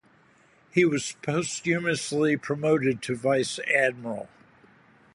He 0.71 0.83
was 0.83 1.15
posthumously 1.21 2.35
promoted 2.35 3.03
to 3.03 3.15
vice 3.15 3.59
admiral. 3.71 4.29